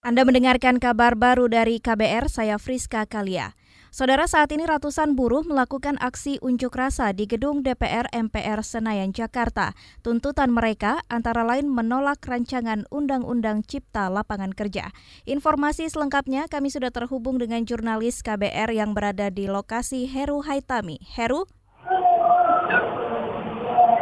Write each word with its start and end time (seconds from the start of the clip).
Anda 0.00 0.24
mendengarkan 0.24 0.80
kabar 0.80 1.12
baru 1.12 1.44
dari 1.52 1.76
KBR, 1.76 2.32
saya 2.32 2.56
Friska 2.56 3.04
Kalia. 3.04 3.52
Saudara 3.92 4.24
saat 4.24 4.48
ini 4.48 4.64
ratusan 4.64 5.12
buruh 5.12 5.44
melakukan 5.44 6.00
aksi 6.00 6.40
unjuk 6.40 6.72
rasa 6.72 7.12
di 7.12 7.28
gedung 7.28 7.60
DPR 7.60 8.08
MPR 8.08 8.64
Senayan, 8.64 9.12
Jakarta. 9.12 9.76
Tuntutan 10.00 10.56
mereka 10.56 11.04
antara 11.12 11.44
lain 11.44 11.68
menolak 11.68 12.24
rancangan 12.24 12.88
Undang-Undang 12.88 13.60
Cipta 13.68 14.08
Lapangan 14.08 14.56
Kerja. 14.56 14.88
Informasi 15.28 15.92
selengkapnya 15.92 16.48
kami 16.48 16.72
sudah 16.72 16.88
terhubung 16.88 17.36
dengan 17.36 17.60
jurnalis 17.68 18.24
KBR 18.24 18.72
yang 18.72 18.96
berada 18.96 19.28
di 19.28 19.52
lokasi 19.52 20.08
Heru 20.08 20.40
Haitami. 20.40 20.96
Heru? 21.12 21.44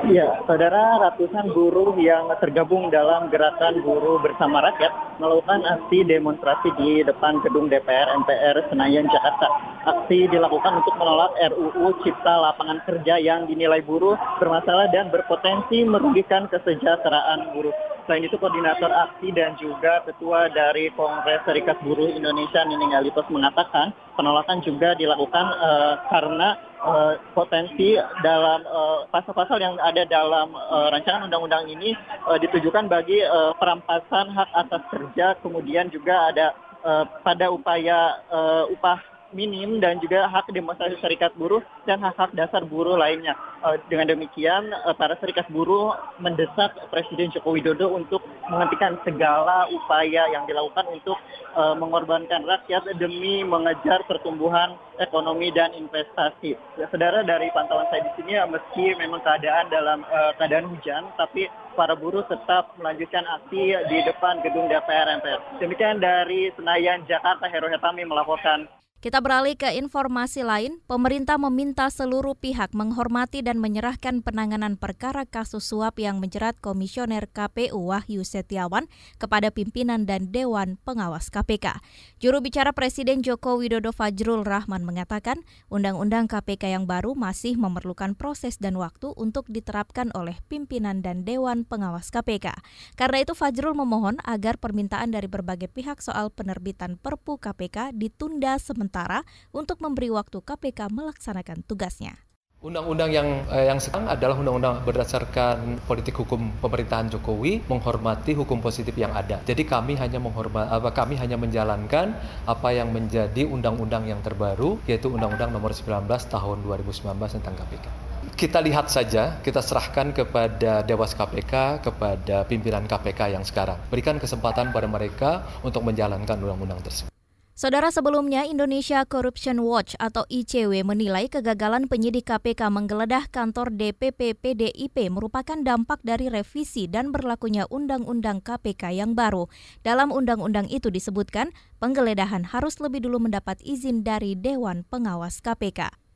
Ya, 0.07 0.39
saudara 0.47 1.03
ratusan 1.03 1.51
buruh 1.51 1.99
yang 1.99 2.31
tergabung 2.39 2.87
dalam 2.87 3.27
gerakan 3.35 3.83
buruh 3.83 4.23
bersama 4.23 4.63
rakyat 4.63 5.19
melakukan 5.19 5.67
aksi 5.67 6.07
demonstrasi 6.07 6.71
di 6.79 7.03
depan 7.03 7.43
gedung 7.43 7.67
DPR 7.67 8.07
MPR 8.23 8.71
Senayan 8.71 9.11
Jakarta. 9.11 9.51
Aksi 9.91 10.31
dilakukan 10.31 10.79
untuk 10.79 10.95
menolak 11.03 11.35
RUU 11.51 11.99
Cipta 12.07 12.31
Lapangan 12.31 12.79
Kerja 12.87 13.19
yang 13.19 13.51
dinilai 13.51 13.83
buruh 13.83 14.15
bermasalah 14.39 14.87
dan 14.95 15.11
berpotensi 15.11 15.83
merugikan 15.83 16.47
kesejahteraan 16.47 17.59
buruh. 17.59 17.75
Selain 18.07 18.23
itu 18.23 18.39
koordinator 18.39 18.89
aksi 18.89 19.35
dan 19.35 19.59
juga 19.59 20.01
ketua 20.07 20.49
dari 20.49 20.95
Kongres 20.95 21.43
Serikat 21.45 21.77
Buruh 21.83 22.09
Indonesia 22.09 22.65
Nining 22.65 22.97
Alitos 22.97 23.27
mengatakan 23.29 23.93
penolakan 24.17 24.65
juga 24.65 24.97
dilakukan 24.97 25.47
uh, 25.61 25.95
karena 26.09 26.68
uh, 26.83 27.19
potensi 27.35 27.99
dalam 28.23 28.63
uh, 28.67 29.07
pasal-pasal 29.11 29.59
yang 29.59 29.77
ada 29.83 30.07
dalam 30.07 30.55
uh, 30.55 30.89
rancangan 30.93 31.27
undang-undang 31.27 31.67
ini 31.71 31.95
uh, 32.27 32.39
ditujukan 32.39 32.87
bagi 32.87 33.23
uh, 33.23 33.55
perampasan 33.59 34.31
hak 34.33 34.51
atas 34.55 34.83
kerja 34.91 35.27
kemudian 35.43 35.91
juga 35.91 36.31
ada 36.31 36.47
uh, 36.83 37.05
pada 37.23 37.51
upaya 37.51 38.23
uh, 38.31 38.65
upah 38.71 39.19
minim 39.33 39.77
dan 39.81 40.01
juga 40.01 40.25
hak 40.29 40.49
demonstrasi 40.53 40.97
serikat 41.05 41.37
buruh 41.37 41.61
dan 41.85 42.01
hak-hak 42.01 42.33
dasar 42.33 42.65
buruh 42.65 42.97
lainnya. 42.97 43.37
Uh, 43.61 43.77
dengan 43.93 44.17
demikian, 44.17 44.73
uh, 44.73 44.97
para 44.97 45.19
serikat 45.21 45.45
buruh 45.53 45.93
mendesak 46.17 46.73
Presiden 46.89 47.29
Joko 47.35 47.53
Widodo 47.53 47.93
untuk 47.93 48.25
menghentikan 48.49 48.97
segala 49.05 49.69
upaya 49.71 50.29
yang 50.33 50.45
dilakukan 50.49 50.89
untuk 50.89 51.17
uh, 51.55 51.77
mengorbankan 51.77 52.45
rakyat 52.45 52.85
demi 52.97 53.45
mengejar 53.45 54.03
pertumbuhan 54.09 54.77
ekonomi 54.99 55.53
dan 55.55 55.73
investasi. 55.77 56.57
Ya, 56.77 56.87
saudara 56.91 57.23
dari 57.23 57.49
pantauan 57.55 57.87
saya 57.93 58.05
di 58.09 58.13
sini, 58.19 58.37
meski 58.49 58.97
memang 58.99 59.23
keadaan 59.23 59.71
dalam 59.71 60.03
uh, 60.09 60.33
keadaan 60.37 60.69
hujan, 60.73 61.09
tapi 61.17 61.47
para 61.79 61.95
buruh 61.95 62.27
tetap 62.27 62.75
melanjutkan 62.83 63.23
aksi 63.39 63.79
di 63.87 63.99
depan 64.03 64.43
gedung 64.43 64.67
DPR 64.67 65.07
MPR. 65.23 65.63
Demikian 65.63 66.03
dari 66.03 66.51
Senayan, 66.59 67.07
Jakarta, 67.07 67.47
Hero 67.47 67.71
Hetami 67.71 68.03
melaporkan. 68.03 68.67
Kita 68.99 69.23
beralih 69.23 69.55
ke 69.55 69.79
informasi 69.79 70.43
lain. 70.43 70.83
Pemerintah 70.91 71.39
meminta 71.39 71.87
seluruh 71.87 72.35
pihak 72.35 72.75
menghormati 72.75 73.47
dan 73.47 73.63
menyerahkan 73.63 74.27
penanganan 74.27 74.75
perkara 74.75 75.23
kasus 75.23 75.71
suap 75.71 76.03
yang 76.03 76.19
menjerat 76.19 76.59
Komisioner 76.59 77.31
KPU 77.31 77.79
Wahyu 77.79 78.27
Setiawan 78.27 78.91
kepada 79.23 79.55
pimpinan 79.55 80.03
dan 80.03 80.35
Dewan 80.35 80.83
Pengawas 80.83 81.31
KPK. 81.31 81.79
Juru 82.19 82.43
bicara 82.43 82.75
Presiden 82.75 83.23
Joko 83.23 83.55
Widodo 83.63 83.95
Fajrul 83.95 84.43
Rahman 84.43 84.83
mengatakan, 84.83 85.47
Undang-Undang 85.71 86.27
KPK 86.27 86.75
yang 86.75 86.91
baru 86.91 87.15
masih 87.15 87.55
memerlukan 87.55 88.19
proses 88.19 88.59
dan 88.59 88.75
waktu 88.83 89.15
untuk 89.15 89.47
diterapkan 89.47 90.11
oleh 90.11 90.43
pimpinan 90.51 91.07
dan 91.07 91.23
Dewan 91.23 91.63
Pengawas 91.63 92.11
KPK. 92.11 92.51
Karena 92.99 93.23
itu 93.23 93.39
Fajrul 93.39 93.79
memohon 93.79 94.19
agar 94.27 94.59
permintaan 94.59 95.15
dari 95.15 95.31
berbagai 95.31 95.71
pihak 95.71 96.03
soal 96.03 96.35
penerbitan 96.35 96.99
Perpu 96.99 97.39
KPK 97.39 97.95
ditunda 97.95 98.59
sementara 98.59 98.88
sementara 98.89 99.21
untuk 99.53 99.85
memberi 99.85 100.09
waktu 100.09 100.41
KPK 100.41 100.89
melaksanakan 100.89 101.61
tugasnya. 101.69 102.17
Undang-undang 102.59 103.15
yang 103.15 103.29
eh, 103.55 103.71
yang 103.71 103.79
sekarang 103.79 104.11
adalah 104.11 104.35
undang-undang 104.35 104.83
berdasarkan 104.83 105.79
politik 105.87 106.17
hukum 106.19 106.51
pemerintahan 106.59 107.07
Jokowi 107.07 107.63
menghormati 107.71 108.35
hukum 108.35 108.59
positif 108.59 108.99
yang 108.99 109.15
ada. 109.15 109.39
Jadi 109.47 109.63
kami 109.63 109.95
hanya 109.95 110.19
menghormat 110.19 110.67
apa 110.67 110.91
kami 110.91 111.15
hanya 111.21 111.39
menjalankan 111.39 112.19
apa 112.49 112.69
yang 112.75 112.91
menjadi 112.91 113.47
undang-undang 113.47 114.11
yang 114.11 114.19
terbaru 114.25 114.81
yaitu 114.91 115.07
Undang-Undang 115.07 115.55
Nomor 115.55 115.71
19 115.71 116.09
Tahun 116.09 116.59
2019 116.67 117.37
tentang 117.39 117.55
KPK. 117.63 117.87
Kita 118.35 118.59
lihat 118.59 118.91
saja, 118.91 119.39
kita 119.39 119.63
serahkan 119.63 120.11
kepada 120.11 120.83
Dewas 120.83 121.15
KPK, 121.15 121.79
kepada 121.79 122.43
pimpinan 122.43 122.91
KPK 122.91 123.39
yang 123.39 123.47
sekarang. 123.47 123.79
Berikan 123.87 124.19
kesempatan 124.19 124.75
pada 124.75 124.91
mereka 124.91 125.47
untuk 125.63 125.87
menjalankan 125.87 126.43
undang-undang 126.43 126.83
tersebut. 126.83 127.18
Saudara 127.59 127.91
sebelumnya 127.91 128.47
Indonesia 128.47 129.03
Corruption 129.03 129.59
Watch 129.67 129.99
atau 129.99 130.23
ICW 130.31 130.87
menilai 130.87 131.27
kegagalan 131.27 131.91
penyidik 131.91 132.31
KPK 132.31 132.71
menggeledah 132.71 133.27
kantor 133.35 133.75
DPP 133.75 134.39
PDIP 134.39 135.11
merupakan 135.11 135.59
dampak 135.59 135.99
dari 136.07 136.31
revisi 136.31 136.87
dan 136.87 137.11
berlakunya 137.11 137.67
Undang-Undang 137.67 138.47
KPK 138.47 139.03
yang 139.03 139.19
baru. 139.19 139.51
Dalam 139.83 140.15
undang-undang 140.15 140.71
itu 140.71 140.87
disebutkan 140.87 141.51
penggeledahan 141.83 142.47
harus 142.55 142.79
lebih 142.79 143.03
dulu 143.03 143.27
mendapat 143.27 143.59
izin 143.67 144.07
dari 144.07 144.39
Dewan 144.39 144.87
Pengawas 144.87 145.43
KPK. 145.43 146.08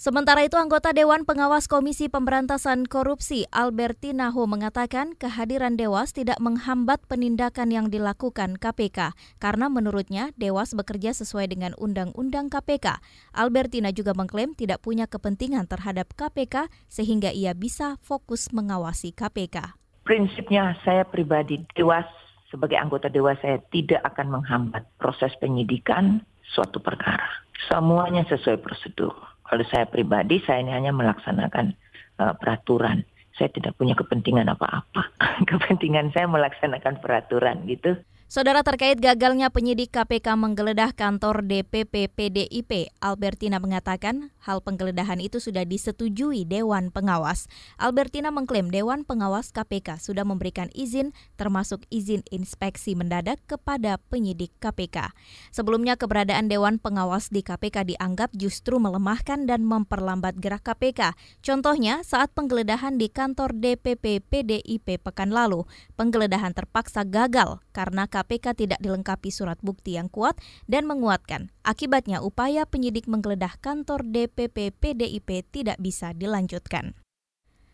Sementara 0.00 0.40
itu, 0.40 0.56
anggota 0.56 0.96
Dewan 0.96 1.28
Pengawas 1.28 1.68
Komisi 1.68 2.08
Pemberantasan 2.08 2.88
Korupsi 2.88 3.44
Albertina 3.52 4.32
Ho 4.32 4.48
mengatakan 4.48 5.12
kehadiran 5.12 5.76
Dewas 5.76 6.16
tidak 6.16 6.40
menghambat 6.40 7.04
penindakan 7.04 7.68
yang 7.68 7.92
dilakukan 7.92 8.56
KPK 8.56 9.12
karena 9.36 9.68
menurutnya 9.68 10.32
Dewas 10.40 10.72
bekerja 10.72 11.12
sesuai 11.12 11.52
dengan 11.52 11.76
Undang-Undang 11.76 12.48
KPK. 12.48 12.96
Albertina 13.36 13.92
juga 13.92 14.16
mengklaim 14.16 14.56
tidak 14.56 14.80
punya 14.80 15.04
kepentingan 15.04 15.68
terhadap 15.68 16.16
KPK 16.16 16.72
sehingga 16.88 17.28
ia 17.28 17.52
bisa 17.52 18.00
fokus 18.00 18.56
mengawasi 18.56 19.12
KPK. 19.12 19.76
Prinsipnya 20.08 20.80
saya 20.80 21.04
pribadi 21.04 21.60
Dewas 21.76 22.08
sebagai 22.48 22.80
anggota 22.80 23.12
Dewas 23.12 23.36
saya 23.44 23.60
tidak 23.68 24.00
akan 24.08 24.40
menghambat 24.40 24.88
proses 24.96 25.36
penyidikan 25.44 26.24
suatu 26.56 26.80
perkara. 26.80 27.28
Semuanya 27.68 28.24
sesuai 28.24 28.64
prosedur 28.64 29.12
kalau 29.50 29.66
saya 29.66 29.82
pribadi, 29.90 30.38
saya 30.46 30.62
ini 30.62 30.70
hanya 30.70 30.94
melaksanakan 30.94 31.74
uh, 32.22 32.38
peraturan. 32.38 33.02
Saya 33.34 33.50
tidak 33.50 33.74
punya 33.74 33.98
kepentingan 33.98 34.46
apa-apa. 34.46 35.10
Kepentingan 35.50 36.14
saya 36.14 36.30
melaksanakan 36.30 37.02
peraturan 37.02 37.66
gitu. 37.66 37.98
Saudara 38.30 38.62
terkait 38.62 38.94
gagalnya 39.02 39.50
penyidik 39.50 39.90
KPK 39.90 40.38
menggeledah 40.38 40.94
kantor 40.94 41.42
DPP 41.42 42.14
PDIP, 42.14 42.94
Albertina 43.02 43.58
mengatakan 43.58 44.30
hal 44.46 44.62
penggeledahan 44.62 45.18
itu 45.18 45.42
sudah 45.42 45.66
disetujui 45.66 46.46
Dewan 46.46 46.94
Pengawas. 46.94 47.50
Albertina 47.74 48.30
mengklaim 48.30 48.70
Dewan 48.70 49.02
Pengawas 49.02 49.50
KPK 49.50 49.98
sudah 49.98 50.22
memberikan 50.22 50.70
izin 50.78 51.10
termasuk 51.34 51.82
izin 51.90 52.22
inspeksi 52.30 52.94
mendadak 52.94 53.42
kepada 53.50 53.98
penyidik 54.14 54.54
KPK. 54.62 55.10
Sebelumnya 55.50 55.98
keberadaan 55.98 56.46
Dewan 56.46 56.78
Pengawas 56.78 57.34
di 57.34 57.42
KPK 57.42 57.82
dianggap 57.82 58.30
justru 58.38 58.78
melemahkan 58.78 59.50
dan 59.50 59.66
memperlambat 59.66 60.38
gerak 60.38 60.62
KPK. 60.70 61.18
Contohnya 61.42 62.06
saat 62.06 62.30
penggeledahan 62.30 62.94
di 62.94 63.10
kantor 63.10 63.58
DPP 63.58 64.22
PDIP 64.22 65.02
pekan 65.02 65.34
lalu, 65.34 65.66
penggeledahan 65.98 66.54
terpaksa 66.54 67.02
gagal 67.02 67.58
karena 67.74 68.06
KPK 68.06 68.19
KPK 68.20 68.52
tidak 68.52 68.80
dilengkapi 68.84 69.32
surat 69.32 69.56
bukti 69.64 69.96
yang 69.96 70.12
kuat 70.12 70.36
dan 70.68 70.84
menguatkan. 70.84 71.48
Akibatnya 71.64 72.20
upaya 72.20 72.68
penyidik 72.68 73.08
menggeledah 73.08 73.56
kantor 73.64 74.04
DPP 74.04 74.76
PDIP 74.76 75.48
tidak 75.48 75.80
bisa 75.80 76.12
dilanjutkan. 76.12 77.00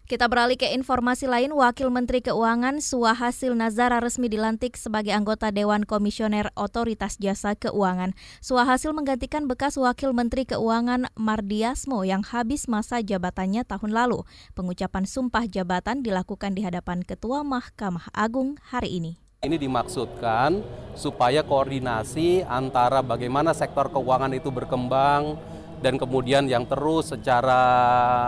Kita 0.06 0.30
beralih 0.30 0.54
ke 0.54 0.70
informasi 0.70 1.26
lain, 1.26 1.50
Wakil 1.50 1.90
Menteri 1.90 2.22
Keuangan 2.22 2.78
Suhasil 2.78 3.50
Nazara 3.58 3.98
resmi 3.98 4.30
dilantik 4.30 4.78
sebagai 4.78 5.10
anggota 5.10 5.50
Dewan 5.50 5.82
Komisioner 5.82 6.54
Otoritas 6.54 7.18
Jasa 7.18 7.58
Keuangan. 7.58 8.14
Suhasil 8.38 8.94
menggantikan 8.94 9.50
bekas 9.50 9.74
Wakil 9.74 10.14
Menteri 10.14 10.46
Keuangan 10.46 11.10
Mardiasmo 11.18 12.06
yang 12.06 12.22
habis 12.22 12.70
masa 12.70 13.02
jabatannya 13.02 13.66
tahun 13.66 13.90
lalu. 13.90 14.22
Pengucapan 14.54 15.10
sumpah 15.10 15.50
jabatan 15.50 16.06
dilakukan 16.06 16.54
di 16.54 16.62
hadapan 16.62 17.02
Ketua 17.02 17.42
Mahkamah 17.42 18.06
Agung 18.14 18.62
hari 18.62 19.02
ini. 19.02 19.25
Ini 19.44 19.60
dimaksudkan 19.60 20.64
supaya 20.96 21.44
koordinasi 21.44 22.40
antara 22.48 23.04
bagaimana 23.04 23.52
sektor 23.52 23.92
keuangan 23.92 24.32
itu 24.32 24.48
berkembang 24.48 25.36
dan 25.84 26.00
kemudian 26.00 26.48
yang 26.48 26.64
terus 26.64 27.12
secara 27.12 27.62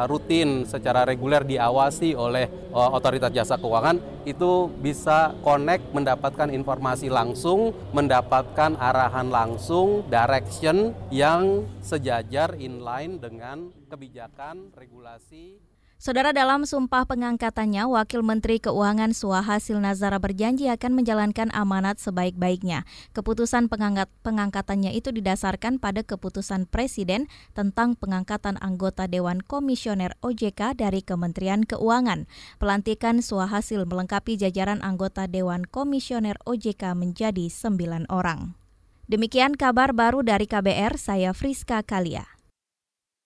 rutin, 0.04 0.68
secara 0.68 1.08
reguler 1.08 1.48
diawasi 1.48 2.12
oleh 2.12 2.44
uh, 2.76 2.92
otoritas 2.92 3.32
jasa 3.32 3.56
keuangan 3.56 3.96
itu 4.28 4.68
bisa 4.84 5.32
connect 5.40 5.88
mendapatkan 5.96 6.52
informasi 6.52 7.08
langsung, 7.08 7.72
mendapatkan 7.96 8.76
arahan 8.76 9.32
langsung, 9.32 10.04
direction 10.12 10.92
yang 11.08 11.64
sejajar 11.80 12.52
inline 12.60 13.16
dengan 13.16 13.72
kebijakan 13.88 14.76
regulasi 14.76 15.56
Saudara 15.98 16.30
dalam 16.30 16.62
sumpah 16.62 17.10
pengangkatannya, 17.10 17.90
Wakil 17.90 18.22
Menteri 18.22 18.62
Keuangan 18.62 19.10
Suhasil 19.10 19.82
Nazara 19.82 20.22
berjanji 20.22 20.70
akan 20.70 20.94
menjalankan 20.94 21.50
amanat 21.50 21.98
sebaik-baiknya. 21.98 22.86
Keputusan 23.18 23.66
pengangkat, 23.66 24.06
pengangkatannya 24.22 24.94
itu 24.94 25.10
didasarkan 25.10 25.82
pada 25.82 26.06
keputusan 26.06 26.70
Presiden 26.70 27.26
tentang 27.50 27.98
pengangkatan 27.98 28.62
anggota 28.62 29.10
Dewan 29.10 29.42
Komisioner 29.42 30.14
OJK 30.22 30.78
dari 30.78 31.02
Kementerian 31.02 31.66
Keuangan. 31.66 32.30
Pelantikan 32.62 33.18
Suhasil 33.18 33.82
melengkapi 33.82 34.38
jajaran 34.38 34.78
anggota 34.86 35.26
Dewan 35.26 35.66
Komisioner 35.66 36.38
OJK 36.46 36.94
menjadi 36.94 37.50
sembilan 37.50 38.06
orang. 38.06 38.54
Demikian 39.10 39.58
kabar 39.58 39.90
baru 39.90 40.22
dari 40.22 40.46
KBR, 40.46 40.94
saya 40.94 41.34
Friska 41.34 41.82
Kalia. 41.82 42.37